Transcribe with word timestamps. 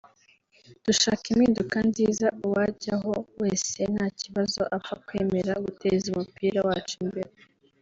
dushaka 0.85 1.23
impinduka 1.33 1.77
nziza 1.89 2.27
uwajyaho 2.45 3.13
wese 3.41 3.79
nta 3.93 4.07
kibazo 4.19 4.61
apfa 4.77 4.95
kwemera 5.05 5.53
guteza 5.65 6.05
umupira 6.13 6.59
wacu 6.67 6.93
imbere 7.05 7.31